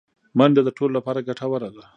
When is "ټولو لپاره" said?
0.77-1.25